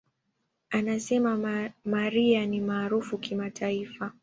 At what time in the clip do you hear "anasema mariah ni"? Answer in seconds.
0.69-2.61